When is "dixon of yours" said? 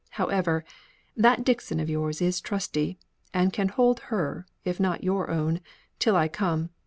1.43-2.23